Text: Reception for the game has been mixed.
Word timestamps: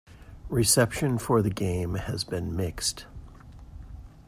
Reception 0.49 1.19
for 1.19 1.43
the 1.43 1.51
game 1.51 1.93
has 1.93 2.23
been 2.23 2.55
mixed. 2.55 3.05